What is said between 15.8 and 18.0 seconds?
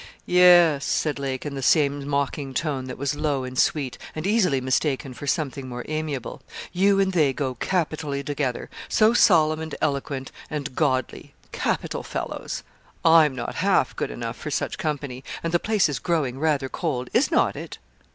is growing rather cold is not it?'